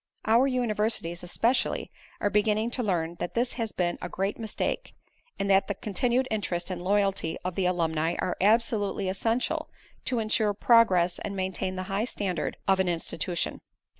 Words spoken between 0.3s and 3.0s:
universities especially are beginning to